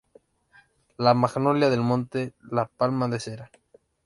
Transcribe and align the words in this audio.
La 0.97 1.13
magnolia 1.13 1.69
del 1.69 1.81
monte 1.81 2.33
-La 2.49 2.65
Palma 2.65 3.07
de 3.07 3.19
Cera 3.19 3.51